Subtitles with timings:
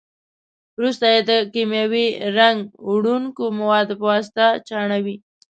[0.77, 2.07] وروسته یې د کیمیاوي
[2.37, 2.59] رنګ
[2.91, 5.15] وړونکو موادو په واسطه چاڼوي.